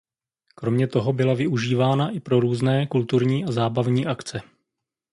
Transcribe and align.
Kromě 0.55 0.87
toho 0.87 1.13
byla 1.13 1.33
využívána 1.33 2.09
i 2.09 2.19
pro 2.19 2.39
různé 2.39 2.87
kulturní 2.87 3.45
a 3.45 3.51
zábavní 3.51 4.05
akce. 4.05 4.41